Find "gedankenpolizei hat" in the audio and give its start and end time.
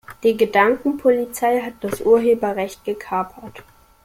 0.35-1.73